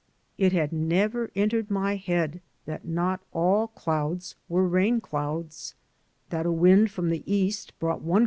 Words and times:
It 0.35 0.51
had 0.51 0.73
never 0.73 1.29
entered 1.35 1.69
my 1.69 1.95
head 1.95 2.41
that 2.65 2.85
not 2.87 3.21
all 3.33 3.67
clouds 3.67 4.33
were 4.49 4.67
rain 4.67 4.99
clouds; 4.99 5.75
that 6.31 6.47
a 6.47 6.51
wind 6.51 6.89
from 6.89 7.11
the 7.11 7.21
east 7.31 7.77
brought 7.77 8.01
one. 8.01 8.19